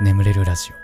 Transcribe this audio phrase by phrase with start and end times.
[0.00, 0.74] 眠れるラジオ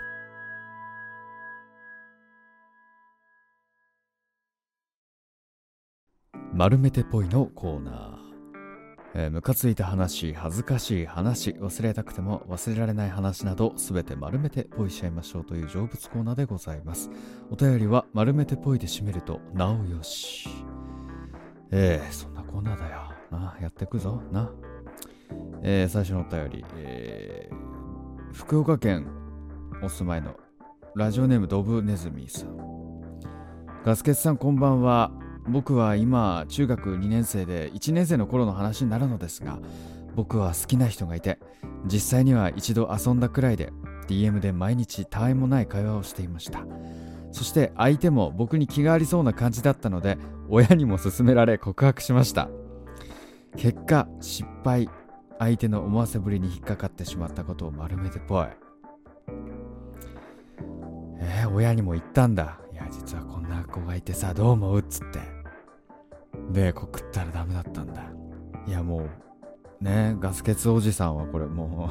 [6.53, 8.25] 丸めてぽいのコーナー
[9.17, 17.09] えームカついた話、恥ずかしい話、忘れたくても忘れられない話など、すべて丸めてぽいしちゃいましょうという成仏コーナーでございます。
[17.49, 20.49] お便りは丸めてぽいで締めると、なおよし。
[21.71, 23.13] えー、そんなコーナーだよ。
[23.31, 24.21] な、やってくぞ。
[24.33, 24.51] な。
[25.63, 27.54] えー、最初のお便り、えー、
[28.35, 29.07] 福岡県
[29.81, 30.35] お住まいの
[30.93, 33.01] ラジオネームドブネズミさん。
[33.85, 35.09] ガスケツさんこんばんは。
[35.47, 39.59] 僕は今中学2年生で1年生の頃の話になるのですが
[40.15, 41.39] 僕は好きな人がいて
[41.85, 43.71] 実際には一度遊んだくらいで
[44.09, 46.65] DM で毎日たわいもない会話をしていました
[47.31, 50.17] そして相手も僕に気がありそうな感じだったので
[50.49, 52.49] 親にも勧められ告白しました
[53.55, 54.89] 結果失敗
[55.39, 58.47] 相手の思わせぶりに引っかかってしまったことを丸めてぽい。
[61.19, 62.59] えー、親にも言ったんだ。
[62.71, 65.19] いや実はこんな子がいてさどう思うっつって。
[66.51, 68.03] で告ったらダメだったんだ。
[68.67, 69.07] いやも
[69.81, 71.89] うねガスケツおじさんはこれも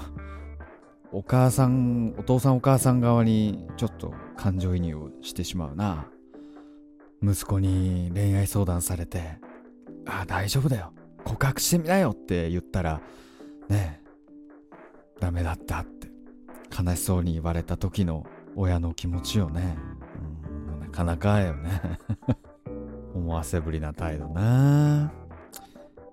[1.12, 6.08] う お母さんお父さんお母さん側にちょっと感情移入をしてしまうな。
[7.22, 9.38] 息子に恋愛相談されて
[10.06, 10.92] 「ああ大丈夫だよ。
[11.24, 13.00] 告白してみなよ」って言ったら
[13.68, 15.20] ねえ。
[15.20, 16.08] ダメだったって。
[16.76, 18.26] 悲しそうに言われた時の
[18.56, 19.76] 親の気持ちよね、
[20.72, 21.98] うん、なかなかよね。
[23.14, 25.12] 思わせぶりな態度な。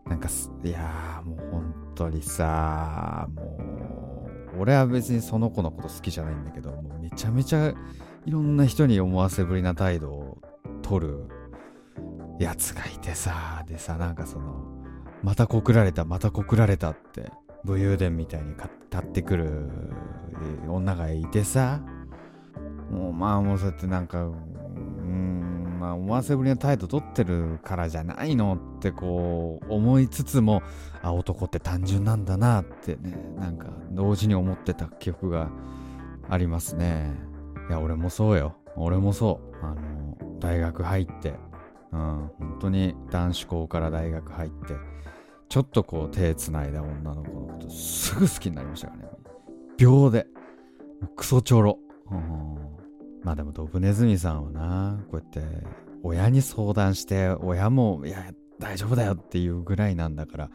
[0.06, 0.30] なんか
[0.64, 7.74] いやーもう本当にさもう俺は別にその子のこと好きじゃないんだけどもうめちゃめちゃ
[8.26, 10.38] いろんな人に思わせぶりな態度を
[10.82, 11.28] 取る
[12.40, 14.66] やつがいてさでさなんかその
[15.24, 17.32] また告られたまた告られたって
[17.64, 18.68] 武勇伝みたいに立
[18.98, 19.70] ってくる
[20.68, 21.82] 女がいてさ。
[22.90, 24.30] もうまあもうそうやってなんか
[25.82, 30.62] まあ、思わせぶりな態度取ってるからじゃないのってこう思いつつも
[31.02, 35.50] あ男って単純なんだなってねなんか同時に思ってた記憶が
[36.30, 37.12] ありますね。
[37.68, 38.56] いや俺もそうよ。
[38.76, 39.66] 俺もそう。
[39.66, 41.34] あの大学入って。
[41.92, 44.76] うん本当に男子校から大学入って。
[45.52, 49.10] ちょっとこう手つないだ女の子のことすぐ好きになりましたからね。
[49.78, 50.26] 秒で。
[51.18, 51.78] クソチョロ、
[52.10, 52.56] うん。
[53.22, 55.42] まあでもドブネズミさんはな、こうやって
[56.04, 60.50] 親に相談して、親も、いや、大丈夫だよっていうぐらいなんだから、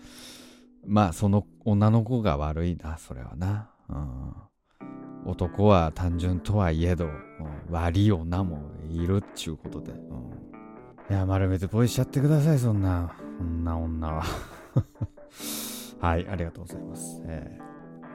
[0.86, 3.68] まあその女の子が悪いな、それはな。
[3.90, 3.92] う
[5.26, 7.10] ん、男は単純とはいえど、
[7.68, 9.92] 悪い女もいるっちゅうことで。
[9.92, 9.98] うん、
[11.10, 14.55] いや、丸めてポイしちゃってください、そんな、そんな女は。
[16.00, 17.22] はい、ありがとうございます。
[17.26, 17.66] えー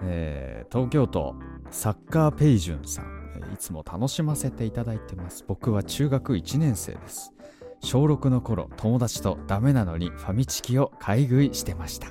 [0.03, 1.35] えー、東京都
[1.69, 3.53] サッカーペイジュンさんえ。
[3.53, 5.45] いつも楽しませていただいてます。
[5.47, 7.33] 僕は中学1年生です。
[7.79, 12.07] 小6の頃、友達とダメなのにファミチキを買い食いしてました。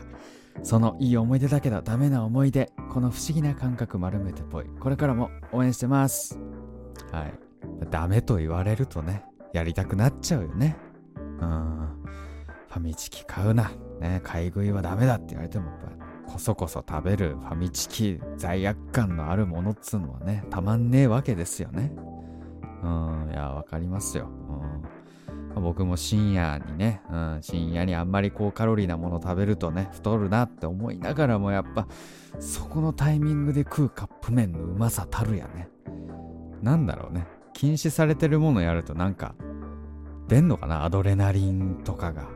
[0.63, 4.67] そのいい思い出だけどダメな思い出、この不思議な感覚丸めてぽい。
[4.81, 6.39] これからも応援してます。
[7.13, 7.35] はい。
[7.91, 10.77] ダメと言われるとね、やりたくなっちゃうよね。
[11.17, 12.05] うん。
[12.69, 13.71] ファミチキ買うな。
[14.01, 15.79] ね、買い食いはダメだって言われても、やっ
[16.27, 21.93] ぱこそこそ食べるファミチキ罪悪感のあるものっつうのはねたまんねえわけですよね。
[22.83, 24.31] うんいやわかりますよ、
[25.55, 31.89] うん、僕も深夜にね、うん、深夜にあんまり高カロリーなもの食べるとね太るなって思いながらもやっぱ
[32.39, 35.69] そこのタイミングで食うカップ麺のうまさたるやね。
[36.63, 37.27] なんだろうね。
[37.53, 39.35] 禁止されてるものやるとなんか
[40.29, 40.85] 出んのかな？
[40.85, 42.29] アドレナリンとかが。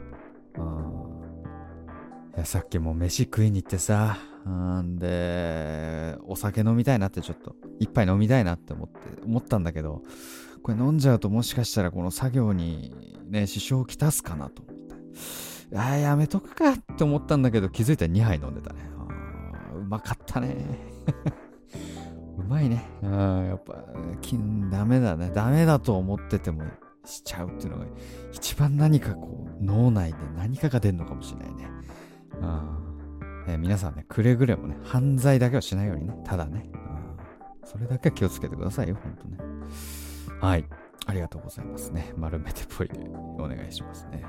[2.42, 4.18] さっきも飯食いに行ってさ、
[4.48, 10.02] んで、お酒飲みたいなってちょっと、一杯飲みたいなって思って、思ったんだけど、
[10.62, 12.92] これ飲んじゃうともしかしたらこの作業に
[13.28, 15.76] ね、支障をきたすかなと思って。
[15.76, 18.80] ああ、やめとくかって思ったんだけど、気づいたら2杯飲んでたね。
[19.74, 20.56] うまかったね。
[22.38, 22.84] うまいね。
[23.02, 23.84] うん、やっぱ、
[24.20, 25.30] 金ダメだね。
[25.34, 26.64] ダメだと思ってても
[27.04, 27.86] しちゃうっていうのが、
[28.32, 31.68] 一番何かこう、脳内で何かが出るのかもしれないね。
[33.46, 36.84] えー、皆さんね、くれぐれもね、犯罪だけはしないようにね、ただね、うん
[37.66, 39.38] それだけは気をつけてくださいよ、ほんとね。
[40.40, 40.64] はい。
[41.06, 42.12] ありがとうございますね。
[42.16, 42.98] 丸めてぽいで
[43.38, 44.22] お願いしますね。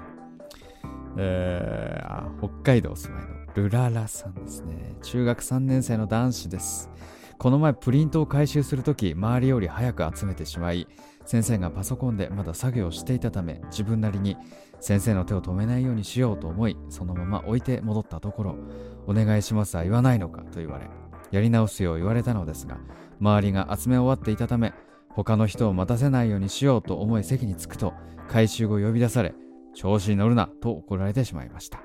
[1.17, 4.95] えー、北海道お住まいのルララさんですね。
[5.01, 6.89] 中学3年生の男子です。
[7.37, 10.87] この前プリントを回収するとき、周りより早く集めてしまい、
[11.25, 14.37] 先生がパソコンでまだ作業していたため、自分なりに
[14.85, 18.55] 先生の手を止めないようにしようと思いそのまま置いて戻ったところ
[19.07, 20.87] お願いしますは言わないのかと言われ
[21.31, 22.77] やり直すよう言われたのですが
[23.19, 24.73] 周りが集め終わっていたため
[25.09, 27.95] 他の人を待たせないようにしようと思い席に着くと
[28.29, 29.33] 回収後呼び出され
[29.73, 31.79] 調子に乗るなと怒られてしまいました。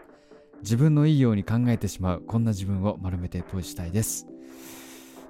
[0.63, 4.27] 自分のいいように考えてしまうこんな自分を丸めてポイしたいです。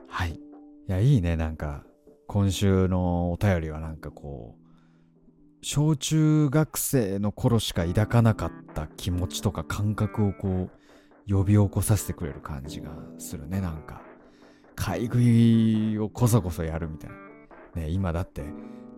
[0.08, 0.32] はい。
[0.32, 0.38] い
[0.88, 1.36] やいいね。
[1.36, 1.84] なんか
[2.26, 4.59] 今週のお便りはなんかこう
[5.62, 10.70] 小中学生の頃しか抱かなかった気持ちとか感覚をこ
[11.28, 14.02] う呼び起こさせてくれる感じがするねなんか。
[14.74, 17.82] 買い食いをこそこそやるみたいな。
[17.82, 18.42] ね今だって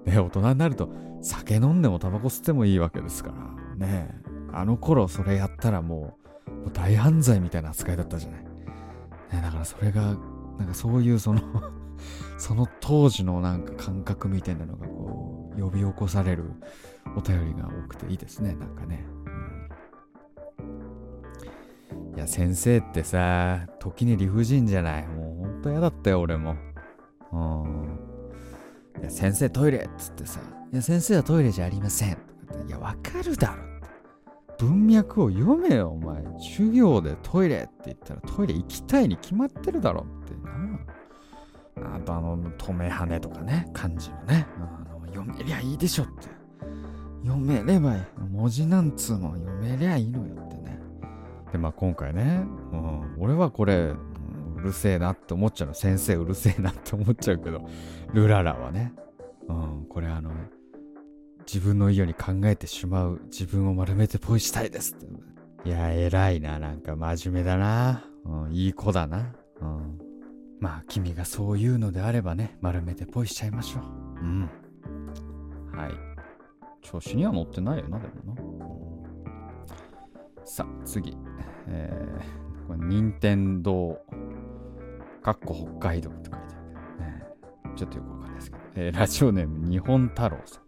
[0.04, 0.88] ね大人になると
[1.20, 3.32] 酒飲んでもタバコ吸ってもいいわけですか
[3.76, 3.86] ら。
[3.86, 4.14] ね
[4.52, 6.16] あの頃それやったらも
[6.66, 8.48] う大犯罪みたいな扱いだったじゃない、ね、
[9.32, 10.14] だからそれが
[10.58, 11.40] なんかそういうその
[12.38, 16.44] その当時のなんか感覚みたいなのがこう呼び起こされる
[17.16, 19.04] お便りが多くていいですねなんかね、
[22.12, 25.06] うん、いや先生ってさ時に理不尽じゃない。
[25.06, 26.56] もうほんと嫌だったよ俺も。
[27.32, 27.98] うん。
[29.00, 30.40] いや先生トイレっつってさ
[30.72, 32.16] いや先生はトイレじゃありません。
[32.66, 33.64] いやわかるだろ
[34.58, 36.22] 文脈を読めよお前。
[36.38, 40.34] 授業でトイレって言ったらトイレ行きたいに決まってるだろって
[41.84, 41.96] な。
[41.96, 44.46] あとあの止め跳ねとかね漢字のね。
[44.56, 44.81] あの
[45.14, 46.28] 読めりゃいいでしょって。
[47.24, 48.02] 読めればいい。
[48.30, 50.80] 文字なんつうの読めりゃいいのよってね。
[51.52, 53.94] でまあ今回ね、うん、俺はこれ
[54.56, 55.68] うるせえなって思っちゃう。
[55.68, 57.68] の先生うるせえなって思っちゃうけど
[58.12, 58.92] ルララはね、
[59.48, 60.30] うん、これあの
[61.40, 63.20] 自分の家に考えてしまう。
[63.24, 65.06] 自分を丸めてポイしたいですって。
[65.64, 69.98] いや偉いななんか真面目だな、うん、いい子だな、うん、
[70.58, 73.82] まあ君がそう言うのであればね丸めてポイしちゃいましょう。
[74.22, 74.50] うん
[75.74, 75.92] はい。
[76.82, 78.42] 調子には乗ってないよなでもな、
[80.44, 81.16] さあ次。
[81.68, 83.98] えー、これ任天堂
[85.22, 86.54] かっこ北海道って書いて
[86.98, 87.24] ある、ね、
[87.76, 90.62] ちょっとよくわかんないですけど、えー、ラジオネーム日本太郎さん。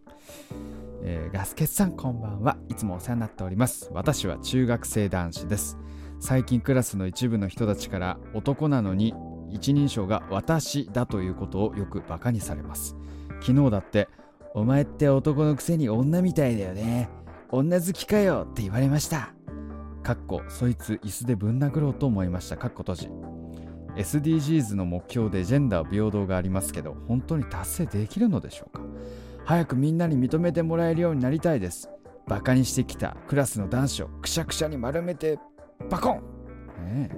[1.07, 2.57] えー、ガスケツさんこんばんは。
[2.69, 3.89] いつもお世話になっております。
[3.93, 5.77] 私は中学生男子です。
[6.19, 9.13] 最近クラスの一部の人たちから男なのに
[9.51, 12.95] 一人称が私だということをよくバカにされます。
[13.41, 14.07] 昨日だって
[14.55, 17.09] お前って男のくせに女みたいだよね。
[17.51, 19.33] 女好きかよって言われました。
[20.01, 22.55] かっこそいつ椅子でぶん殴ろうと思いました。
[22.55, 23.09] かっこ閉じ。
[23.97, 28.81] SDGs の目標でジェンダー平等がありますけど本当に達成できるのでしょうか？
[29.43, 31.89] 早くみんなに認めてもらえるようになりたいです。
[32.25, 35.37] バカにしてきたクラスの男子をくしゃくしゃに丸めて
[35.89, 36.21] バコン、
[36.89, 37.11] ね、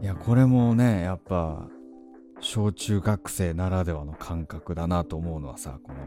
[0.00, 1.68] いやこれもねやっぱ
[2.38, 5.98] 小中学生ならではの感覚だなと思うのはさこの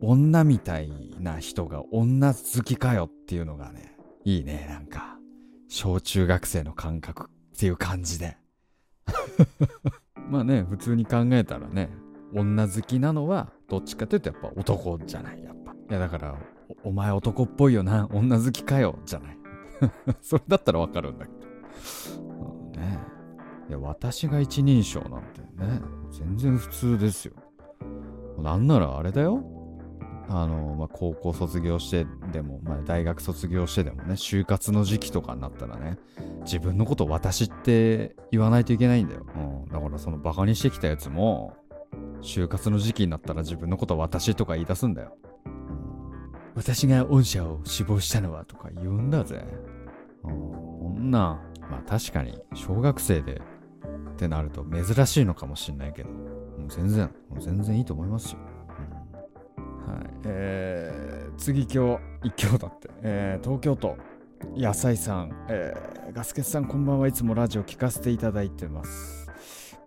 [0.00, 5.16] 女みたいな人が女好きかよっていうのがねいいねなんか。
[5.68, 8.36] 小中学生の感覚っていう感じで。
[10.28, 11.90] まあね普通に考えたらね
[12.34, 15.72] 女好きなのはどっちかというとやっぱ男じゃないやっぱ。
[15.72, 16.36] いやだから
[16.82, 19.38] お前男っぽいよな女好きかよじゃない。
[20.20, 22.98] それだったらわかるんだけど、ね。
[23.68, 25.80] いや私が一人称なんてね
[26.10, 27.34] 全然普通ですよ。
[28.38, 29.59] なんならあれだよ。
[30.30, 35.98] あの、まあ、高校卒業してでも、まあ、大学卒業してでもね就活の時期とかになったらね
[36.42, 39.38] 自分のこと私って言わないといけないんだよ、う
[39.68, 41.56] ん、だからそのバカにしてきたやつも
[42.22, 45.16] 就活の時期になったら自分のこと私とか言い出すんだよ。
[45.46, 46.32] うん。
[46.54, 49.44] 私が御社を死亡したのはとか言うんだぜ。
[50.24, 53.40] うん、こんな、まあ確かに小学生で
[54.12, 56.10] ってなると珍しいのかもしんないけど、
[56.68, 58.38] 全然、全然いいと思いますよ。
[59.86, 60.10] はい。
[60.24, 62.90] えー、次今日、一挙だって。
[63.02, 63.96] えー、東京都、
[64.56, 69.20] 野菜さん、えー、ガスケツさんこんばんはいつもラジオ聞かせていただいてます。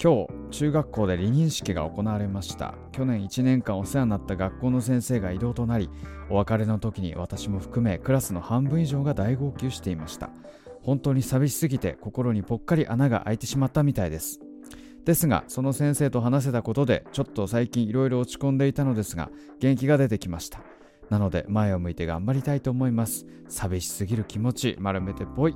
[0.01, 5.89] 今日中学校で離任式が行われました去年1年間お世話になった学校の先生が異動となり
[6.29, 10.29] お別れの時に私も含めクラスの半分以上が大号泣していました
[10.81, 14.41] 本当に寂しすぎて心にぽっかり穴が開いてしまったみたいです
[15.05, 19.29] ですがその先生と話せたことでちょっと最近いろいろ落ち込んでいたのですが
[19.59, 20.61] 元気が出てきました
[21.09, 25.55] なので前を向いて頑張りたいと思います寂しすぎる気持ち丸めてぽい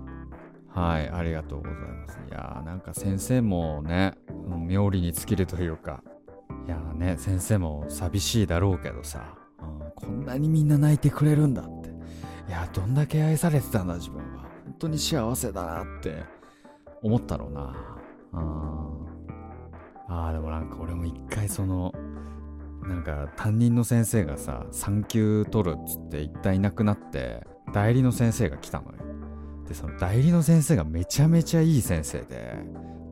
[0.78, 2.20] はい、ありがとうございます。
[2.30, 4.14] いやー、なんか先生もね、
[4.68, 6.04] 妙利に尽きるというか、
[6.68, 11.90] いやーね、先生も寂しいだろうけどさ、うん、こんなにみんな泣いてくれるんだって。
[12.48, 14.44] いやどんだけ愛されてたんだ、自分は。
[14.66, 16.24] 本当に幸せだなって
[17.02, 17.76] 思ったろうな。
[20.08, 21.94] ああ、でもなんか俺も一回その、
[22.84, 29.08] なんか担任の先生がさ、産休取るっつって一旦いなくなって、代理の先生が来たのよ。
[29.68, 32.56] でその代理の先生がめちゃめちゃいい先生で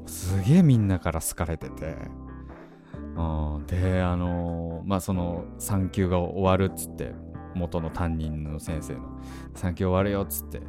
[0.05, 1.97] すげえみんなから好かれてて、
[3.17, 7.13] うん、であのー、まあその産休が終わるっつって
[7.55, 9.01] 元の担任の先生の
[9.55, 10.65] 産休終わるよっつってで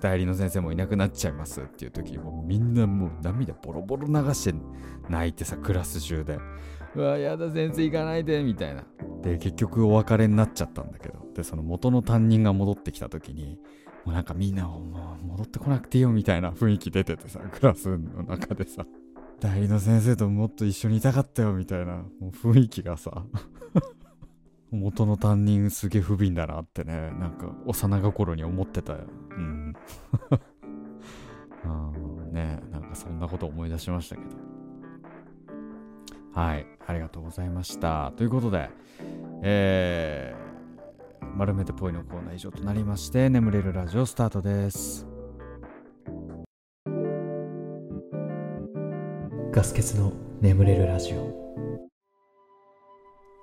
[0.00, 4.58] 代理の先生もいなくなっちゃいますっていう時もうみんなもう涙ボロボロ流して
[5.08, 6.38] 泣いてさクラス中で。
[6.94, 8.84] うわやだ先生行かないでみたいな。
[9.22, 11.28] で結局お別れになっちゃったんだけど。
[11.34, 13.58] でその元の担任が戻ってきた時に
[14.04, 18.86] もうなんかみんなもう戻ってこなくていいよみたいな雰囲気出ててさクラスの中でさ。
[19.40, 23.24] 代理の先生ともっと一緒にいたかったよみたいなもう雰囲気がさ。
[24.70, 29.06] 元の担任すげえ不憫だなってねなんか幼心に思ってたよ。
[29.38, 29.74] うん。
[31.64, 31.92] あ
[32.32, 34.28] ねなんかそんなこと思い出しましたけど。
[36.34, 38.12] はいありがとうございました。
[38.16, 38.70] ということで
[39.42, 45.06] えー、丸めてぽいのコーナー以上となりまして眠れるラジオスタートです。
[49.52, 51.48] ガス欠の眠れるラジオ。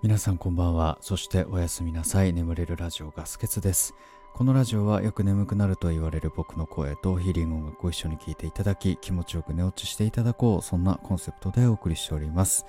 [0.01, 0.97] 皆さんこんばんは。
[1.01, 2.31] そしておやすみなさい。
[2.31, 3.93] 眠れるラジオガス欠です
[4.37, 12.65] このラジオはよく眠くなると言われる僕の声とヒーリング音楽を一緒に聴いていただき気持ちよく寝落ちしていただこうそんなコンセプトでお送りしております。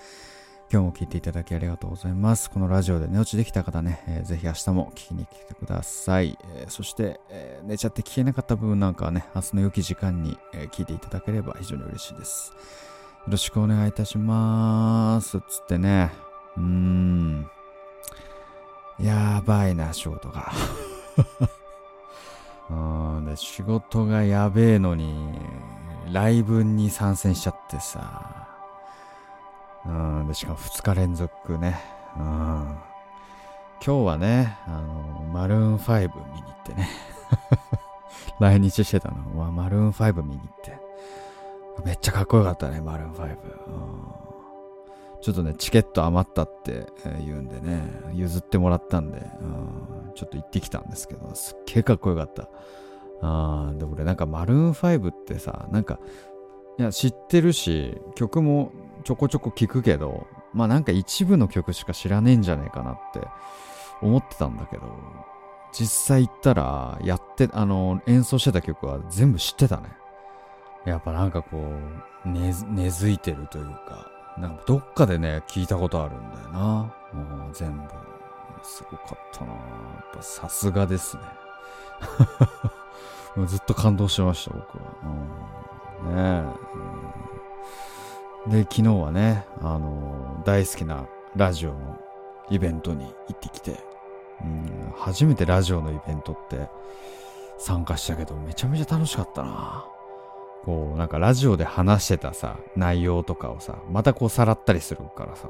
[0.71, 2.51] 今日も聴いていただきありがとうございます。
[2.51, 12.53] このラジオで寝落ちできた方ね、えー、ぜひ明日も聞きに来てください、えー、そして、えー、寝ちゃって聞けなかった部分なんかはね明日の良き時間に、えー、聞いていただければ非常に嬉しいです。
[12.53, 12.57] よ
[13.27, 15.41] ろしくお願いいたします。
[15.41, 16.13] つってね。
[16.57, 17.51] うーん。
[19.01, 20.53] やばいな、仕事が。
[22.71, 22.75] う
[23.21, 25.39] んで仕事がやべえのに、
[26.11, 28.49] ライブに参戦しちゃってさ。
[29.87, 31.81] うんでしかも2日連続ね。
[32.17, 32.77] うん
[33.85, 36.89] 今日はね、あの、マルーン5見に行ってね。
[38.41, 40.79] 来日してたのはマルーン5見に行って。
[41.85, 44.26] めっちゃかっこよかったね、マルーン5。
[45.21, 46.87] ちょっとね、チケット余ったって
[47.25, 47.83] 言うんでね、
[48.15, 52.49] 譲ってもらったんで、うん、ちょっと行ってきたんですけど、すっげえかっこよかった。
[53.23, 55.99] あで、俺なんかマルーン5ってさ、なんか、
[56.79, 58.73] いや、知ってるし、曲も
[59.05, 63.21] ちょこちょこ聞くけど、まあなんか一部の曲しか知らねえんじゃねえかなって
[64.03, 64.85] 思ってたんだけど、
[65.73, 69.89] 実際行ったら、やって、あの、演奏してた曲は全部知ってたね。
[70.85, 71.59] やっぱなんかこ
[72.25, 76.59] う、根付いてるというか、なんかどっかでね、聞いたことあるんだよな。
[77.13, 77.83] もう全部。
[78.63, 79.53] すごかったな。
[79.53, 81.23] やっぱさすがですね。
[83.37, 84.85] もうずっと感動しました、僕は。
[86.05, 86.53] うん、ね
[88.47, 91.99] え、うん、で、昨日はね、あのー、大好きなラジオの
[92.51, 93.79] イベントに行ってきて、
[94.43, 96.69] うん、初めてラジオのイベントって
[97.59, 99.87] 参加したけど、めちゃめちゃ楽しかったな。
[100.65, 105.49] こう、なんかラジオで話してたさ、内容とかをさ、またこうさらったりするからさ、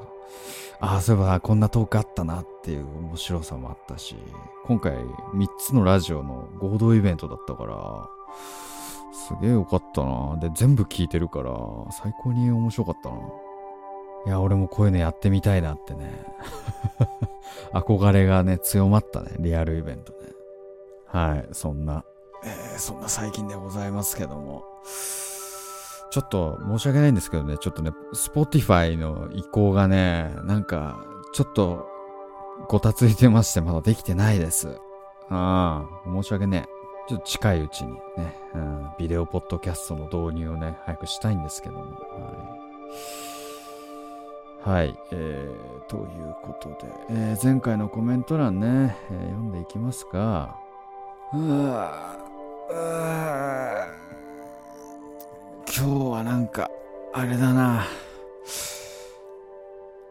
[0.80, 4.16] ああ、そういえばこんなトークあったなっていう面白さもあったし、
[4.64, 8.08] 今回3つのラジオの合同イベントだったから、
[9.12, 10.36] すげえよかったな。
[10.40, 11.52] で、全部聞いてるから、
[11.90, 13.16] 最高に面白かったな。
[14.26, 16.26] いや、俺もこういうのやってみたいなってね。
[17.72, 20.18] 憧れがね、強まったね、リアルイベントね。
[21.06, 22.04] はい、そんな
[22.44, 24.64] えー、そんな最近でございますけども。
[26.10, 31.86] ちょっと申し訳ないんですけどね、ちょっとね、Spotify の移行がね、なんか、ちょっと、
[32.68, 34.80] ごたついてまして、まだできてないです。
[35.28, 36.76] ああ、申し訳ねえ
[37.08, 38.00] ちょっと近いうちにね、
[38.54, 41.84] うん、ビデオポッドキャストの導入をね、早くしたいんですけども。
[44.64, 46.76] はい、はい、えー、ということで、
[47.10, 50.56] えー、前回のコメント欄ね、えー、読んでいきますか。
[51.32, 52.16] うわ
[55.78, 56.71] 今日はなんか、
[57.12, 57.85] あれだな。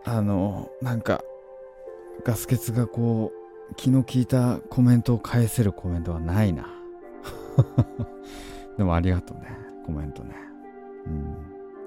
[0.04, 1.24] あの、なんか、
[2.24, 3.32] ガス欠がこ
[3.72, 6.68] う、気の利いたコメントを返せるコメントはないな。
[8.78, 9.58] でもありがとうね、
[9.88, 10.36] コメントね。
[11.08, 11.36] うん。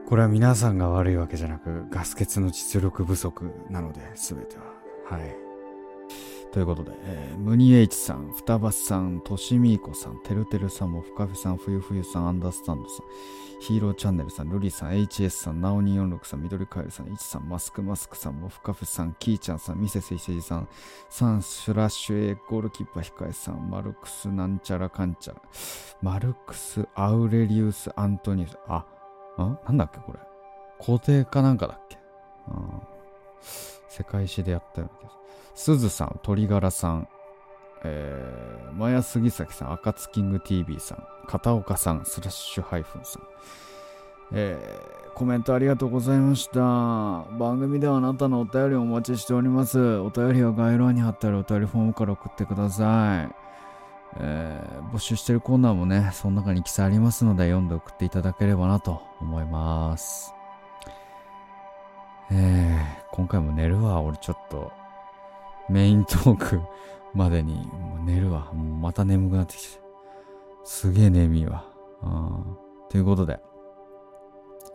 [0.09, 4.65] これは皆さんが悪いわけじゃなく、ガス欠の実力不足なので、すべては。
[5.09, 5.48] はい。
[6.53, 13.07] ということで、えー、ムニエイチさん、双葉さん、としみーこさん、てるてるさんも、ふかふさん、ふゆふゆさん、アンダースタンドさん、
[13.61, 20.69] ヒーローチャンネルさん、ルリさん、HS さん、ナオ246さん、緑カエルさん、イチさん、マスクマスクさん、もふかふさん、キーちゃんさん、ミセスイセジさん、
[21.11, 25.43] サンシュラッシュエゴールキーパー控えさん、マルクスなんちゃらかんちゃら、
[26.01, 28.87] マルクス・アウレリウス・アントニウス、あ、
[29.39, 30.19] んなんだっけこれ。
[30.81, 31.99] 固定かなんかだっけ？
[32.49, 32.98] うん。
[33.89, 35.19] 世界史でやったような気が
[35.55, 35.77] する。
[35.77, 37.09] すずさん、鶏ガラさん、
[37.85, 43.23] えー、マヤ杉崎さん、赤津キング TV さん、片岡さん、スラッシュハイフンさん、
[44.33, 46.61] えー、コメントありがとうございました。
[46.61, 49.81] 番組ではあなたのお便りをお待ちしております。
[49.99, 53.49] お便りは概要欄に貼ってあるお便りフォームから送ってください。
[54.17, 60.35] えー、募集してるコーナーもね、その中に記載ありますので読んで送っていただければなと思います。
[62.31, 64.01] えー、今回も寝るわ。
[64.01, 64.71] 俺ちょっと、
[65.69, 66.61] メイントーク
[67.13, 67.69] までに
[68.05, 68.53] 寝るわ。
[68.53, 69.81] もうまた眠くなってきて。
[70.63, 71.65] すげえ眠いわ。
[72.89, 73.41] ということで、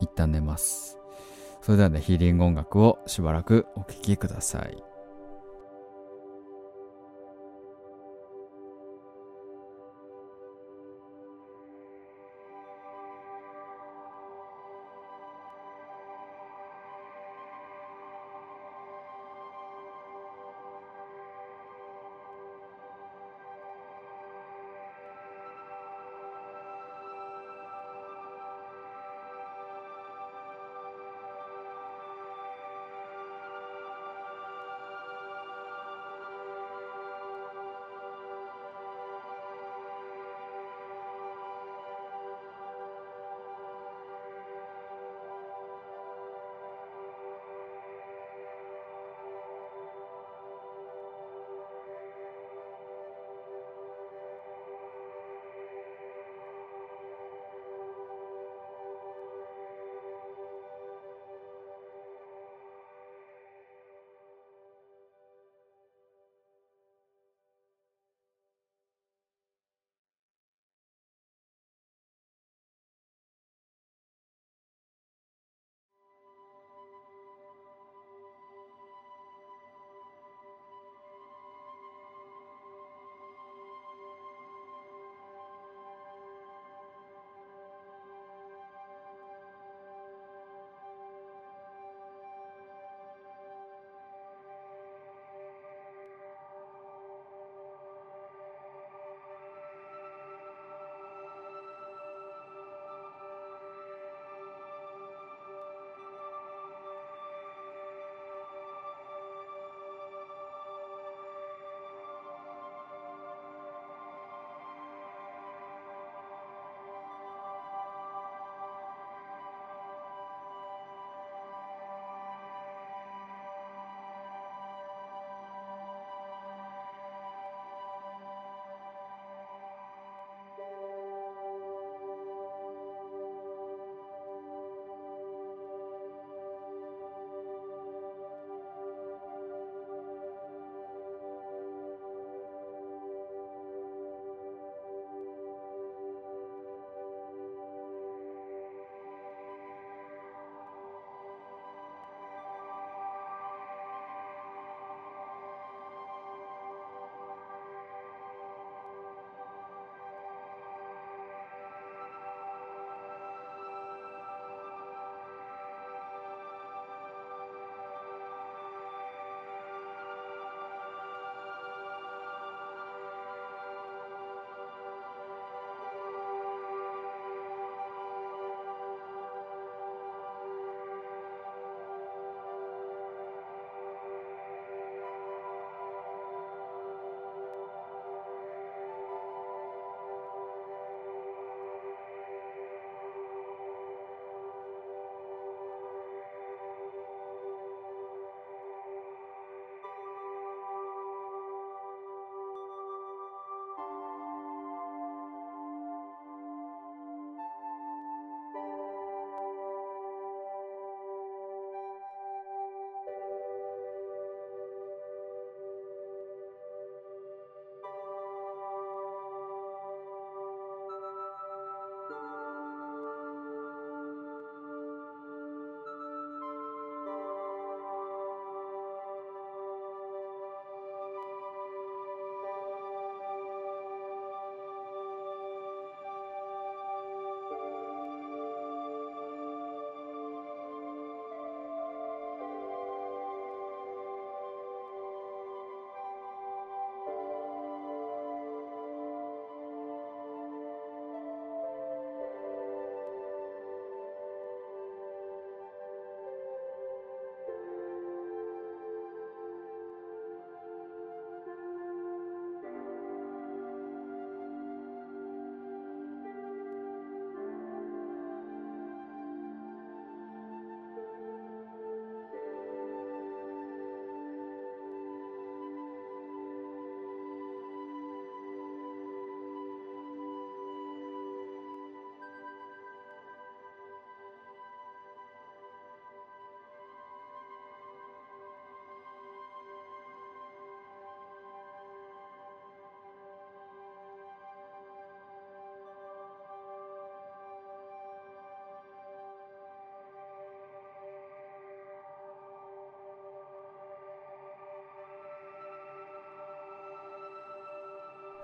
[0.02, 1.00] 一旦寝ます。
[1.62, 4.93] それではね、ヒーリング音楽をしばらくお聴きください。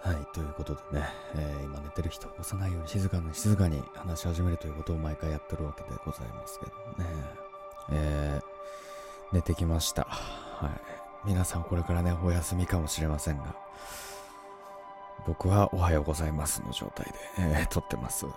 [0.09, 6.71] はい、ということでね、えー、今寝てる人を起こさないように静かに静かに話し始めるということを毎回やってるわけでございますけど
[7.03, 7.05] ね。
[7.91, 10.05] えー、寝てきました。
[10.05, 10.71] はい。
[11.27, 13.55] 皆さんこれからね、お休みかもしれませんが、
[15.27, 18.25] 僕はおはようございますの状態で、えー、撮ってます。
[18.25, 18.35] はい。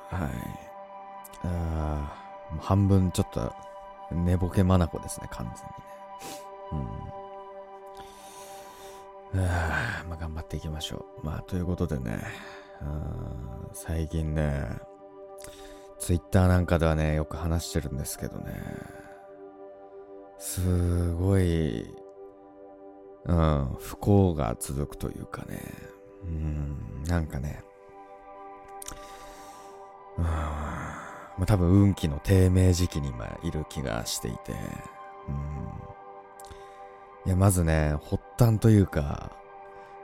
[1.44, 2.12] あ
[2.60, 3.50] 半分ちょっと
[4.10, 5.50] 寝ぼけまなこですね、完
[6.70, 6.92] 全にね。
[7.12, 7.21] うん。
[9.34, 11.26] あまあ、頑張っていきましょう。
[11.26, 12.22] まあ、ということでね、
[13.72, 14.68] 最近ね、
[15.98, 18.62] ツイッターなんかではね、よく話してるんですけどね、
[20.38, 21.94] すごい、
[23.24, 25.60] うん、不幸が続くというかね、
[26.24, 27.62] うん、なんかね、
[30.18, 30.30] うん、ま
[31.40, 34.52] あ、多分運気の低迷時期に今いる気がしていて、
[35.28, 35.36] うん、
[37.24, 39.30] いや、まずね、発端というか、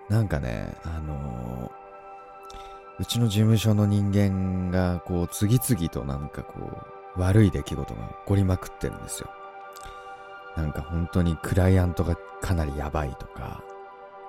[0.09, 6.61] なんかね、あのー、うちの事務所の人間が、こう、次々となんかこ
[7.17, 9.31] う、悪い出来事が起こりまくってるんですよ。
[10.57, 13.63] なんか本当にクライアントがかなりやばいとか、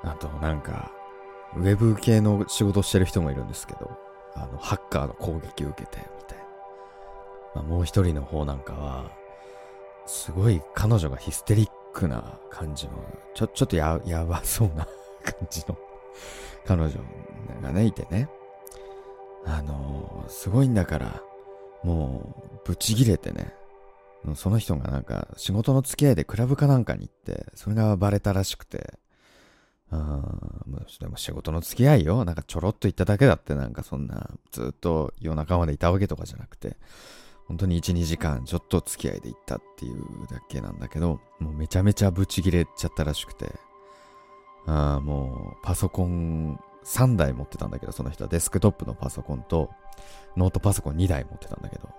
[0.04, 0.92] あとなんか、
[1.56, 3.92] ウェブ系の仕事してる人もいるんですけど、
[4.36, 6.44] あの、ハッカーの攻撃を受けて、みたいな。
[7.56, 9.12] まあ、もう一人の方なんかは、
[10.06, 12.92] すごい彼女がヒステリックな感じの、
[13.34, 14.88] ちょ、ちょっとや、やばそうな
[15.24, 15.78] 感じの
[16.66, 16.92] 彼女
[17.62, 18.30] がね、いてね。
[19.46, 21.22] あの、すごいんだから、
[21.84, 23.54] もう、ブチギレてね。
[24.36, 29.00] その人がなんか、仕事の付き合いでクラブかなんかに行って、それがバレたらしくて、
[29.92, 30.22] あ
[31.00, 32.24] でも仕事の付き合いよ。
[32.26, 36.78] なんかちょろっと行っただけだって、なんかそんな、ずっと夜中までいたわけとかじゃなくて、
[37.50, 43.52] 本当に1、2時間ちょっと付き合いで行ったっていうだけなんだけど、もうめちゃめちゃブチギレちゃったらしくて、
[44.68, 49.72] ああ、もうパソコン3台持ってたんだけど、その人はデスクトップのパソコンと、
[50.38, 51.90] ノートパソコン2台持ってたんだけど、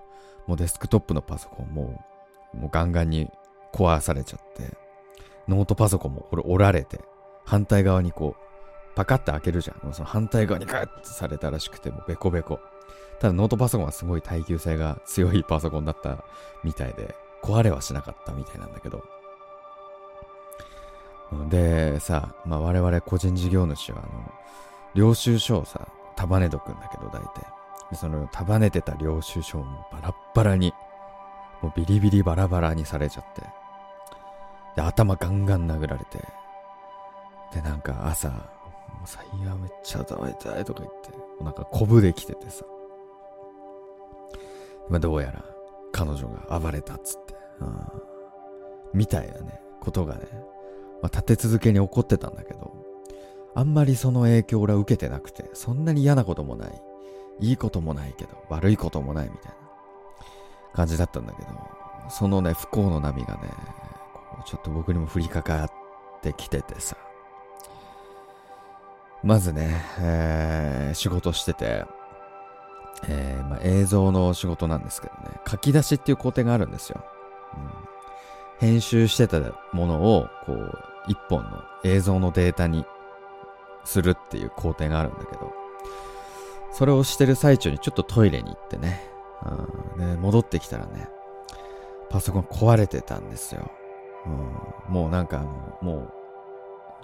[0.47, 2.01] もうデスクトップのパソコンも、
[2.53, 3.29] もうガンガンに
[3.73, 4.73] 壊されちゃって、
[5.49, 7.01] ノートパソコンもこれ折られて、
[7.43, 8.50] 反対側にこう、
[8.95, 9.93] パカッて開けるじゃん。
[9.93, 12.59] その反対側にガッてされたらしくて、もうベコベコ。
[13.19, 16.23] ただノートパソコンはすごい耐久性が強いパソコンだった
[16.63, 19.03] みたいで、壊れはしなかったみたいなんだけど。
[21.49, 24.31] で、さ、まあ我々個人事業主は、あの、
[24.93, 27.45] 領収書をさ、束ねとくんだけど、大体。
[27.91, 30.73] でその束ねてた領収書をもうバラッバラに、
[31.61, 33.41] もうビリビリバラバラにされちゃって。
[34.75, 36.19] で、頭ガンガン殴られて。
[37.53, 38.31] で、なんか朝、
[38.93, 42.65] もう最悪めっちゃ頭痛いとか言って、もうなんかコブできててさ。
[44.89, 45.43] まあどうやら
[45.91, 47.35] 彼女が暴れたっつって。
[47.59, 47.77] うん。
[48.93, 50.21] みたいなね、ことがね、
[51.01, 52.75] まあ立て続けに起こってたんだけど、
[53.55, 56.81] あんまりその影響俺は受けてなくて、そんなに嫌なこともない。
[57.39, 59.55] いいこともないけど、悪いこともないみたいな
[60.73, 61.49] 感じだったんだけど、
[62.09, 63.41] そのね、不幸の波がね、
[64.45, 65.71] ちょっと僕にも降りかかっ
[66.21, 66.95] てきててさ、
[69.23, 71.85] まずね、えー、仕事してて、
[73.07, 77.03] えー、まあ、映像の仕事なんですけどね、書き出しっていう工程があるんですよ。
[78.61, 79.39] うん、編集してた
[79.73, 82.85] ものを、こう、一本の映像のデータに
[83.83, 85.53] するっていう工程があるんだけど、
[86.73, 89.01] それをしてる最中にちょっとトイレに行ってね、
[89.97, 91.09] うん、で戻ってきたらね、
[92.09, 93.71] パソコン壊れてたんですよ。
[94.25, 96.13] うん、もうなんかあの、もう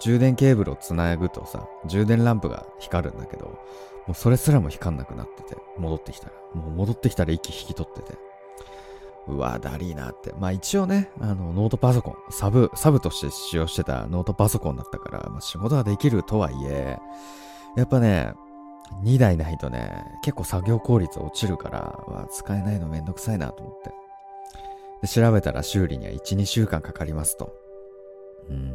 [0.00, 6.32] 充電ケーブルをつなぐとさ、充電ランプが光るんだけど、もうそれすらも光んなくなってて、戻ってきたら。
[6.54, 8.18] もう戻ってきたら息引き取ってて。
[9.28, 10.32] うわ、だりーなって。
[10.38, 16.98] まあ一応ね、あの、ノートパソコン、サブ、サブとして使用してたノートパソコンだったから、まあ仕事ができるとはいえ、
[17.76, 18.32] やっぱね、
[19.02, 23.92] 2台ないとね、結構作業効率落ちるから、わ使えないのめんどくさいなと思って。
[25.02, 27.54] で、調べたら修理には1、2週間かかりますと。
[28.48, 28.74] うん。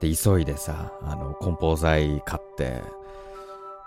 [0.00, 2.82] で、急いでさ、あの、梱包材買って、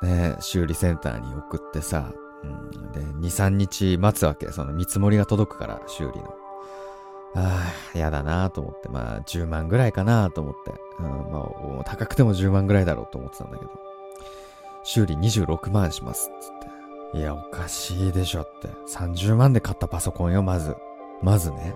[0.01, 2.11] ね、修理センターに送ってさ、
[2.43, 4.51] うん、で、2、3日待つわけ。
[4.51, 6.33] その見積もりが届くから、修理の。
[7.35, 8.89] ああ、やだなと思って。
[8.89, 10.73] まあ、10万ぐらいかなと思って。
[10.99, 13.71] うん、まあ、高くても10万ぐらいだろうと思ってたんだけど。
[14.83, 17.17] 修理26万します、つって。
[17.17, 18.69] いや、おかしいでしょって。
[18.87, 20.75] 30万で買ったパソコンよ、まず。
[21.21, 21.75] まずね。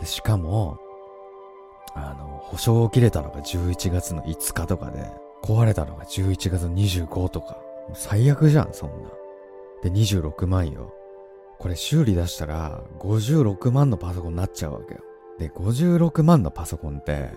[0.00, 0.78] で、しかも、
[1.96, 5.10] あの、保証を切れたのが11月の5日とかで、
[5.42, 7.58] 壊れたのが11月25とか。
[7.94, 9.10] 最悪じゃん、そんな。
[9.82, 10.92] で、26万よ。
[11.58, 15.00] これ修理出したら、56万のパソコンになっちゃうわけよ。
[15.38, 17.30] で、56万のパソコンって、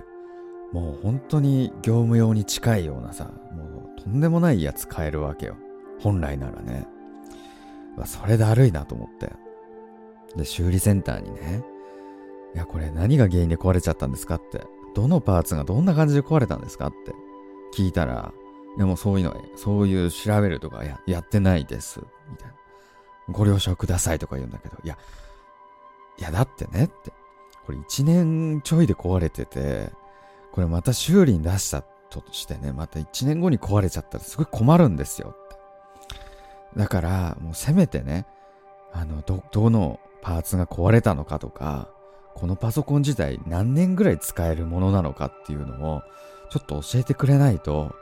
[0.74, 5.56] もう本当に業務用に近いようなさ、もうとんでもないやつ買えるわけよ。
[6.00, 6.88] 本来ならね。
[8.06, 9.32] それだるいなと思って。
[10.36, 11.64] で、修理センターにね、
[12.56, 14.66] いや、これ何が原因で壊れちゃったんですかって。
[14.96, 17.14] どのパーツがどんな感じで壊れたんですかって
[17.74, 18.34] 聞いたら、
[18.78, 22.02] いやもそういうの、そういう調べるとかややってないです。
[22.30, 22.54] みたいな。
[23.30, 24.98] ご了承くださいとか言うんだけど、いや、
[26.18, 27.12] いやだってねって。
[27.66, 29.92] これ1年ちょいで壊れてて、
[30.52, 35.56] これまた修理に出したとしてね、また1年後に壊れちゃったらすごい困るんですよって。
[36.80, 38.26] だから、もうせめてね、
[38.92, 41.90] あの、ど、どのパーツが壊れたのかとか、
[42.40, 46.02] このパソコン自体何年ぐらい使えるものなのかっていうのを、
[46.50, 47.94] ちょっと教えてくれないと、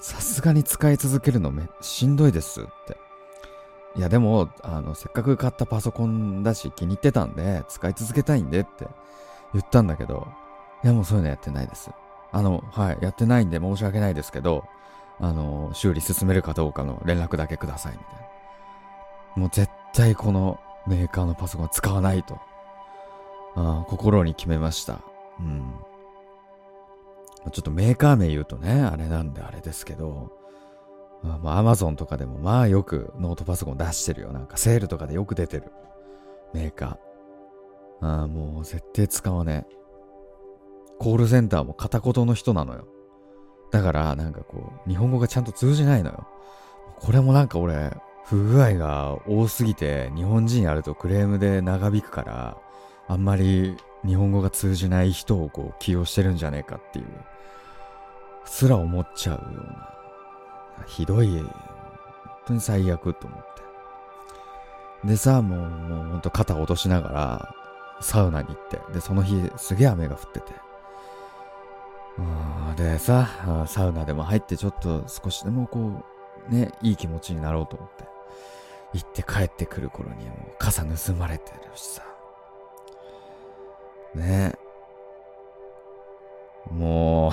[0.00, 2.96] さすがに使い続けるのめ、しんどいですって。
[3.96, 8.86] いやでも、あの、せっかく買ったパソコンだし気に入ってたんで、使い続けたいんでって
[9.52, 10.26] 言ったんだけど、
[10.84, 11.90] いやもうそういうのやってないです。
[12.32, 14.64] あの、はい、やってないんで申し訳ないですけど、
[15.20, 18.14] あの、修理進めるかどうかの連絡だけください、みたい
[19.36, 19.42] な。
[19.42, 22.38] もう絶対このメーカーのパソコン使わないと。
[23.56, 25.00] あ心に決めました。
[25.40, 25.72] うん。
[27.52, 30.32] ちょっとメーカー名言うとね、あれなんであれですけど、
[31.22, 34.32] まあ、アマゾンとかでもまあよくノートパソコン出してるよ。
[34.32, 35.72] なんかセールとかでよく出てる。
[36.52, 38.06] メーカー。
[38.06, 39.76] ああ、もう絶対使わねえ。
[40.98, 42.86] コールセンターも片言の人なのよ。
[43.70, 46.26] だからなんかこう、日本語がちゃんと通じないのよ。
[46.98, 52.56] これもなんか俺、不具合が多すぎて日本人やるとクレームで長引くから、
[53.08, 57.06] あんまり日本語が通じない人をこう起用してるんじゃねえかっていう、
[58.44, 61.50] すら思っちゃうような、ひどい、本
[62.46, 63.40] 当に最悪と思っ
[65.02, 65.08] て。
[65.08, 67.54] でさ、もう、もうほんと肩落としながら、
[68.00, 70.52] サウナに行って、で、その日すげえ雨が降ってて。
[72.76, 76.04] でさ、サウナでも入ってちょっと少しでもこ
[76.50, 78.04] う、ね、いい気持ちになろうと思って。
[78.94, 82.02] 行って帰ってくる頃にはもう傘盗まれてるしさ。
[84.16, 84.54] ね
[86.70, 87.30] も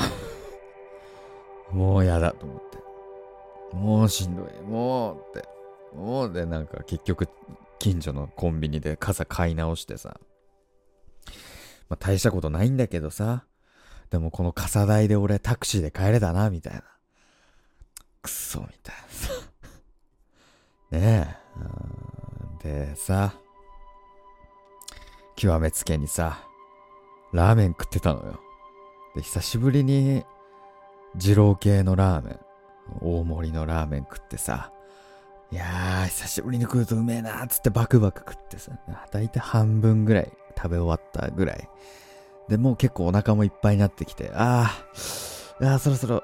[1.71, 2.77] う もうやだと思って。
[3.75, 4.61] もうしんどい。
[4.61, 5.47] もうって。
[5.95, 7.27] もうで、なんか結局、
[7.79, 10.19] 近所のコンビニで傘買い直してさ。
[11.89, 13.45] まあ大したことないんだけどさ。
[14.11, 16.83] でもこの傘代で俺タクシーで帰れたな、みたいな。
[18.21, 19.33] くそ、みたいなさ。
[20.91, 21.39] ね
[22.63, 22.63] え。
[22.63, 23.33] でさ、
[25.35, 26.47] 極めつけにさ、
[27.33, 28.39] ラーメン食ってたのよ。
[29.15, 30.23] で、久しぶりに、
[31.15, 32.39] 二郎系のラーメン、
[33.01, 34.71] 大盛りのラーメン食ってさ、
[35.51, 38.71] いやー、久しぶりに食うとうめえなーっつってバクバク食ってさ、
[39.11, 41.69] だいたい半分ぐらい食べ終わったぐらい。
[42.49, 46.23] で、もう結構お腹もいっぱいになってきて、あー、あーそろそろ、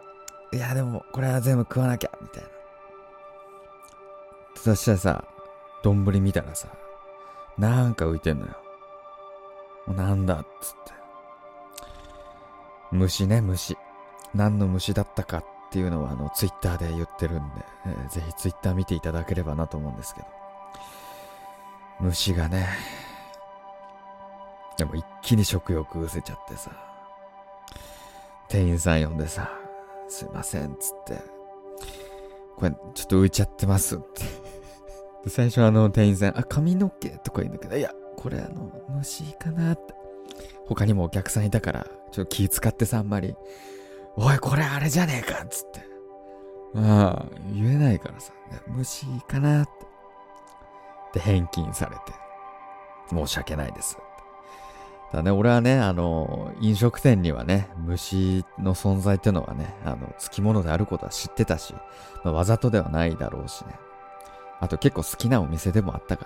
[0.51, 2.49] いやでもこれは全部食わなきゃ、みたいな。
[4.55, 5.23] そしたらさ、
[5.83, 6.67] 丼見たらさ、
[7.57, 8.55] なんか浮いてんのよ。
[9.87, 10.98] なんだっつって。
[12.91, 13.77] 虫ね、虫。
[14.33, 20.27] 何の虫だったかっていうのは、あの、ツイッターで言ってるんで、えー、ぜひツイッター見ていただければなと思うんですけど。
[21.99, 22.69] 虫がね、
[24.77, 26.71] でも一気に食欲失せちゃってさ、
[28.47, 29.51] 店員さん呼んでさ、
[30.07, 31.21] すいません、つって、
[32.55, 34.21] これちょっと浮いちゃってますって
[35.29, 39.93] 最初あの店員さん、あ、髪の毛とか言うんだけど、いや、これあの、虫かなって。
[40.69, 43.35] 他にもお客さんいたから、ちょっと気使ってさ、あんまり、
[44.15, 45.79] おい、これあれじゃねえかっつって。
[46.75, 48.33] ああ、言えないからさ、
[48.67, 49.65] 虫かなっ
[51.13, 51.19] て。
[51.19, 52.13] で、返金されて、
[53.09, 53.97] 申し訳ないです。
[55.11, 61.73] だね、俺はね、あの、飲食店にはね、虫の存在ってのはね、あの、付き物であることは知ってたし、
[62.23, 63.73] まあ、わざとではないだろうしね。
[64.59, 66.25] あと結構好きなお店でもあったか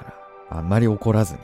[0.50, 1.40] ら、あんまり怒らずに、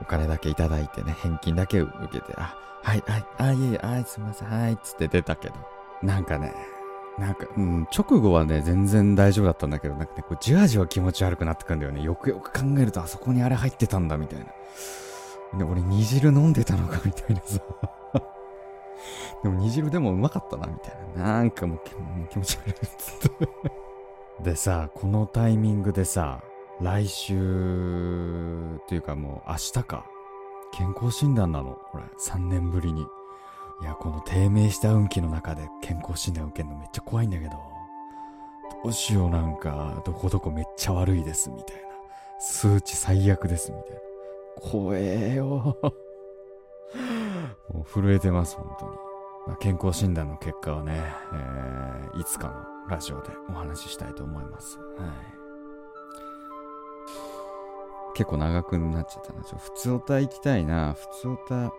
[0.00, 5.54] お金だけいただいてね、返金だけ受けて、あ、はい、はい、あ、いえいえ、はい、すいません、はい、つって出たけど。
[6.02, 6.54] なんかね、
[7.18, 12.02] なんか、うん、直後はね、全然大丈夫だったんだけど、なんかね、こうじわじわ気持ち悪くなってくんだよね。
[12.02, 14.46] よくよく考えると、あそこにあれ入ってたんだ、みたいな。
[15.58, 17.60] で、俺、煮汁飲んでたのか、みたいなさ。
[19.42, 21.22] でも、煮汁でもうまかったな、みたいな。
[21.22, 21.80] なんかもう
[22.28, 23.48] 気持ち悪いつって。
[24.42, 26.42] でさ、このタイミングでさ、
[26.80, 27.34] 来週
[28.82, 30.06] っていうかもう明日か。
[30.72, 31.78] 健康診断なの。
[31.90, 33.06] これ、3年ぶりに。
[33.80, 37.52] いや、この低迷した運気の中で健康診断受けるのめっちゃ怖いんだけど。
[38.82, 41.82] どうしようなんか、どこどこめっちゃ悪いです、みたいな。
[42.38, 44.00] 数値最悪です、みたいな。
[44.70, 45.78] 怖えよ。
[47.72, 48.92] もう震えてます、本当に。
[49.46, 54.78] まあ、健康診断の結果はね、えー、いつかのラジオでお話ししたいと思います。
[54.78, 55.35] はい。
[58.16, 59.44] 結構長くなっちゃったな。
[59.44, 60.94] ちょ、普通歌行きたいな。
[60.94, 61.72] 普通歌。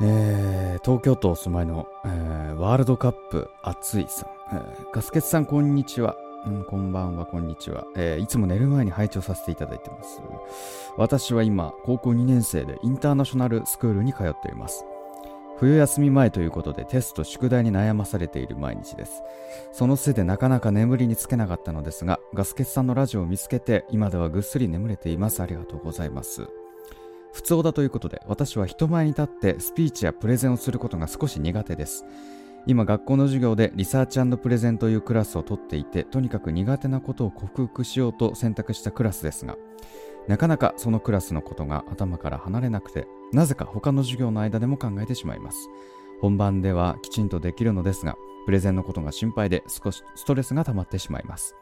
[0.00, 4.56] えー、東京都お住まいの、えー、ワールドカップ熱いさん。
[4.56, 6.16] えー、ガスケツさん、こんにちは。
[6.46, 10.22] うん、こんばんは、こんにちは、えー、いつも寝る前に拝聴させていただいてます。
[10.96, 14.86] 私は今、高校2年生でインターナショナルスクールに通っています。
[15.58, 19.22] 冬休み前ということでテスト宿題に悩まされている毎日です。
[19.72, 25.42] そのせいでなかなか眠りにつけなかったのですがガスケツさんのラジオを見つけて今ではぐっすり眠れています。
[25.42, 26.46] ありがとうございます。
[27.32, 32.04] 普通だということで私は人前に立ってスピーチやプレゼンをすることが少し苦手です。
[32.66, 39.56] 今学校の授業でリサーチプレゼンというクラスを取っていてとにかく苦手なことを克服しようと選択したクラスですが
[40.26, 45.68] なかなかそのクラスのことが頭から離れなくてなぜか他の授業の間でも考えてしまいます。
[46.20, 51.54] 本番ではきちんとできるのですがプレゼンのことが心配で少しストレスが溜まってしまいます。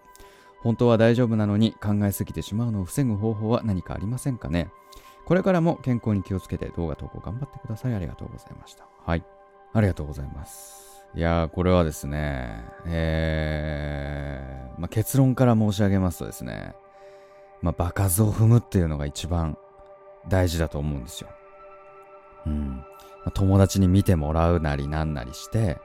[0.61, 4.70] 本当は大丈夫なのに考えすぎてしまうのを防ぐ方法は何かありませんかね？
[5.26, 7.94] これからも健康に気をつけて動画投稿頑張ってください。
[7.94, 8.87] ありがとうございました。
[9.05, 9.24] はい。
[9.72, 11.05] ありがとうございます。
[11.14, 16.74] いやー、これはですね、えー、まあ、結論から申し上げますとですね、
[17.62, 19.59] まあ、場数を踏むっていうのが一番
[20.29, 21.29] 大事だと思うんですよ。
[22.46, 22.85] うん。
[23.35, 25.78] 友達に見てもらうなりなんなりして、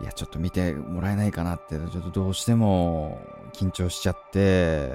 [0.00, 3.20] いや、ちょっと見てもらえないかなって、ちょっとどうしても
[3.52, 4.92] 緊張しちゃって、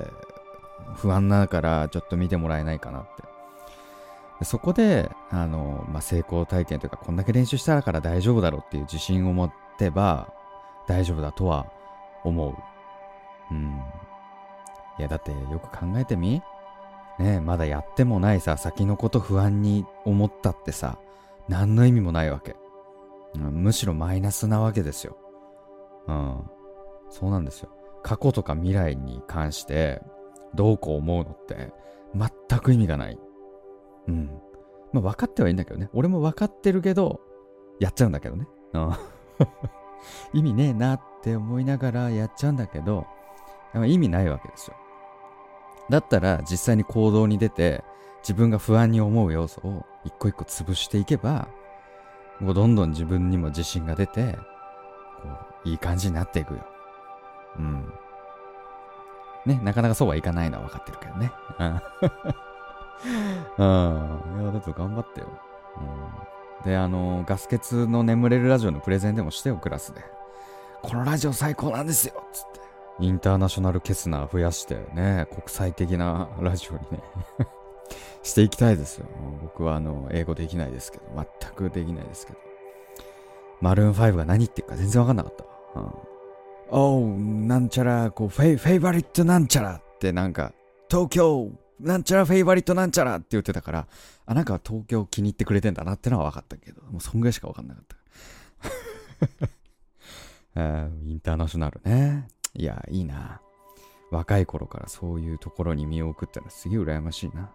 [0.96, 4.46] 不安だからちょっと見てもらえないかなって。
[4.46, 10.34] そこで、あの、まあ、成功体験というか、こんだけ練習したから大丈夫だろうっていう自信を持ってば
[10.88, 11.68] 大丈夫だとは
[12.24, 12.56] 思う。
[13.52, 13.82] うん。
[15.00, 16.42] いや、だってよく考えてみ
[17.20, 20.98] ねまだやってもないさ、先のこと不安に思ったってさ、
[21.50, 22.56] 何の意味もないわけ。
[23.36, 25.18] うん、むしろマイナスなわけですよ。
[26.08, 26.44] うん。
[27.10, 27.70] そうなんですよ。
[28.04, 30.02] 過去とか未来に関して、
[30.56, 31.72] どうこう思うのって、
[32.16, 33.20] 全く意味がない。
[34.08, 34.30] うん。
[34.92, 35.90] まあ分かってはいいんだけどね。
[35.94, 37.22] 俺も分かってるけど、
[37.80, 38.48] やっちゃうんだけどね。
[38.74, 38.92] うん。
[40.34, 43.08] 意味ねえなって思いながらやっちゃうんだけど、
[43.74, 44.76] 意味ないわけですよ。
[45.90, 47.84] だったら実際に行動に出て
[48.22, 51.48] 自分が不安に思う要素を一個一個潰していけば、
[52.40, 54.38] もうどんどん自分にも自信が出て、
[55.22, 55.30] こ
[55.66, 56.66] う、いい感じになっていくよ。
[57.58, 57.94] うん。
[59.46, 61.32] ね、なかなかそうはいかないのは分かってるけどね。
[61.60, 61.68] うん。
[64.42, 65.28] いや、だと頑張ってよ。
[65.78, 65.82] う
[66.62, 66.66] ん。
[66.66, 70.02] で、あの、ガス欠の眠れるラジオのプレゼンでもしてよ、クラスで。
[70.82, 72.62] このラジオ最高なんですよつって。
[73.00, 77.04] インターナショナルリスナー増やしてね、国際的なラジオにね
[78.24, 79.06] していきたいですよ。
[79.42, 82.40] 僕はあの、英語できないですけど、全くできないですけど。
[83.62, 85.46] マルーン5が何言ってるか全然わかんなかった。
[85.80, 85.94] うん。
[86.70, 90.54] おう、なんちゃら、こう、フェイ、フェイバリットなんちゃらってなんか、
[90.90, 93.88] 東京、なんちゃらフェイバリットなんちゃらって言ってたから、
[94.26, 97.98] あ、なんか東京気に入ってくれてんだなってのは分かったけど、もうそんぐらいしか分かんなかった。
[101.06, 102.28] インターナショナルね。
[102.54, 103.42] いや、いいな。
[104.12, 107.52] 若い頃からそういうところに身を置くってのはすげえ羨ましいな。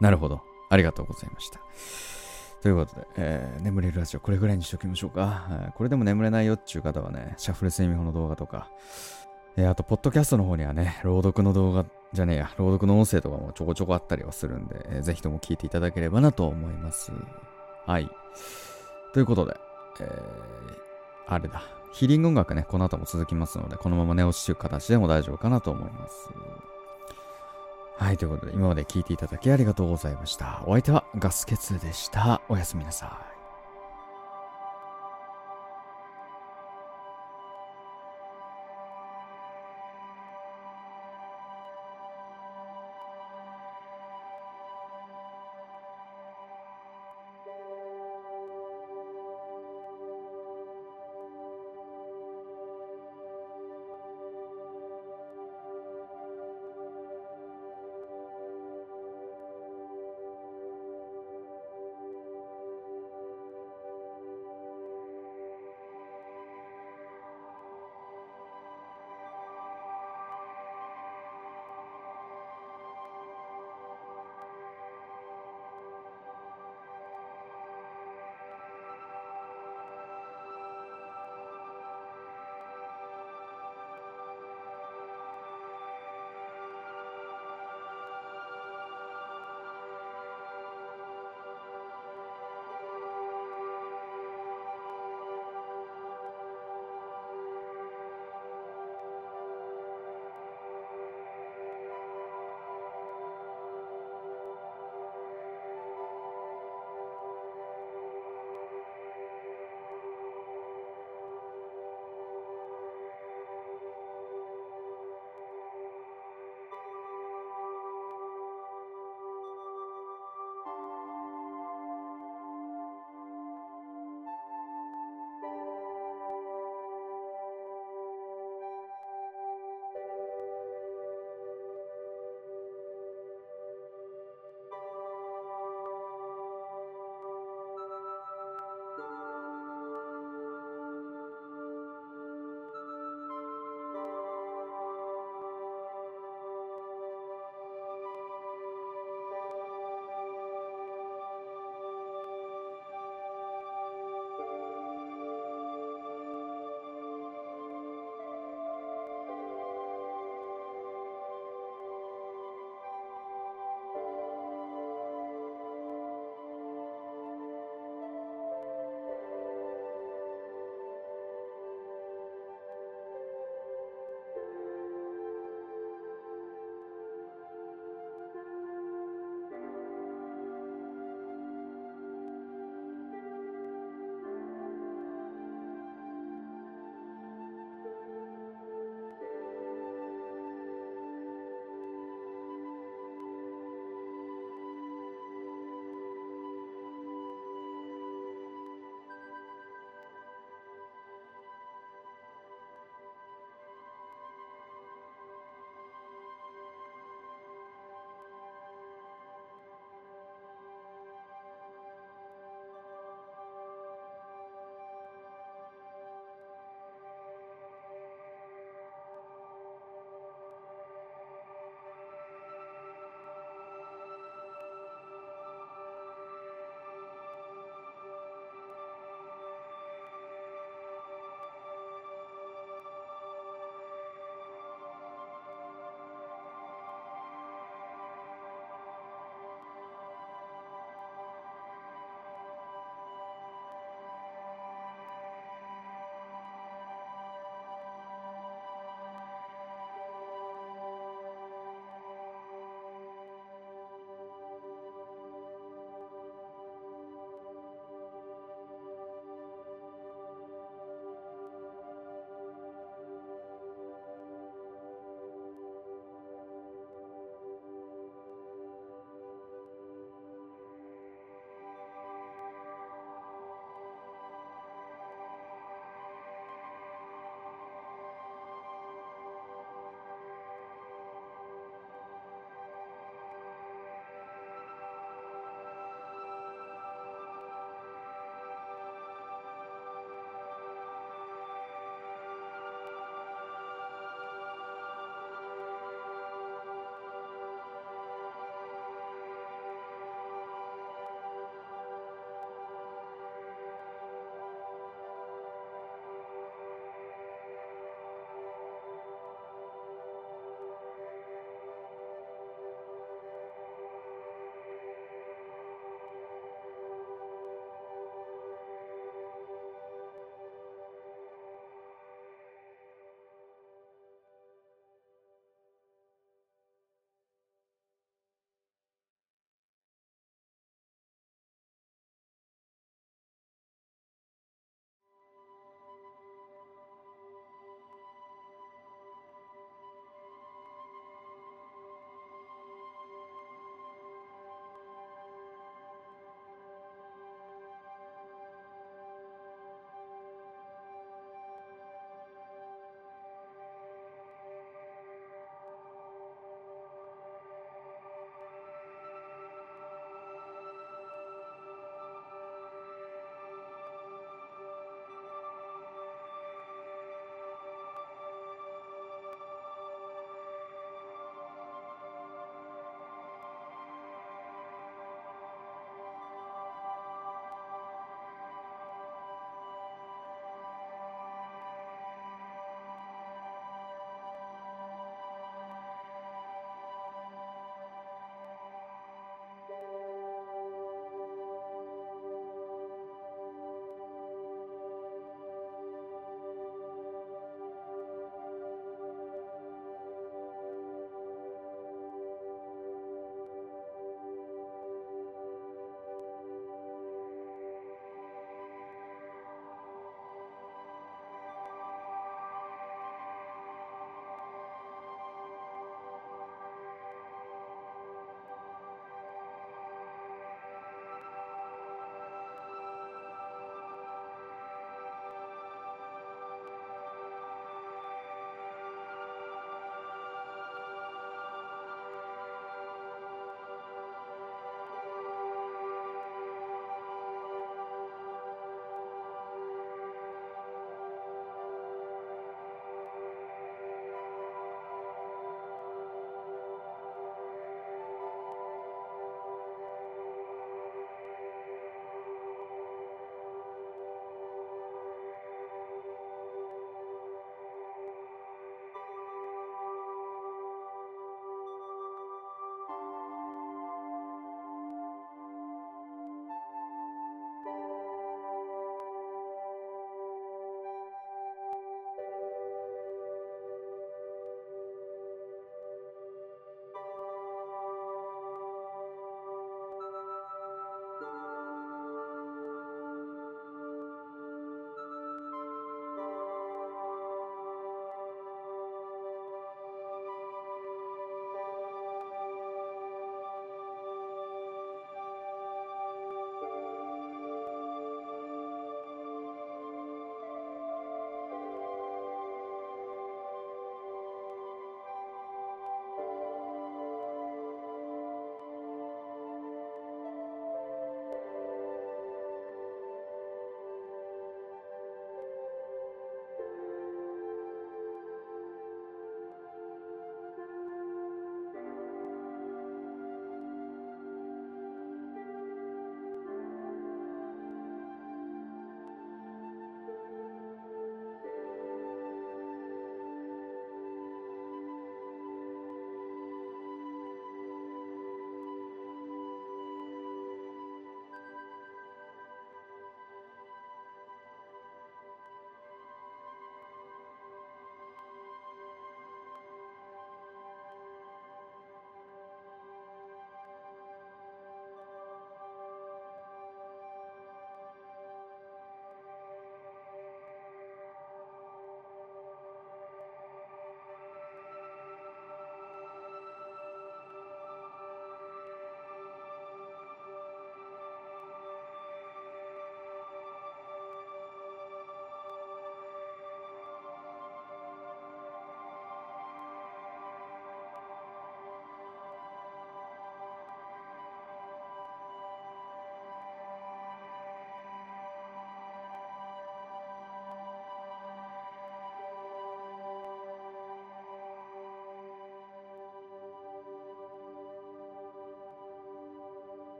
[0.00, 0.40] なるほど。
[0.68, 1.60] ありがとうございました。
[2.62, 5.46] ということで、えー、眠れるラジオこれぐらいにしときましょうか。
[5.50, 8.68] えー、これでも眠れないよっていう方はね、シャッフル睡眠法の動画とか、
[9.56, 17.12] えー、あと、ポッドキャストの方にはね、朗読の動画じゃねえや、朗読の音声とかもちょこちょこあったりはするんで、えー、ぜひとも聞いていただければなと思います。
[17.84, 18.08] はい。
[19.12, 19.56] ということで、
[20.00, 20.12] えー、
[21.26, 21.62] あれだ。
[21.92, 26.30] ヒーリング音楽ね、この後も続きますので、このまま寝落ちという形でも大丈夫かなと思います。
[27.96, 30.62] はい、ということで、今まで聞いていただきありがとうございました。
[30.66, 32.42] お相手はガスケツでした。
[32.48, 33.31] おやすみなさい。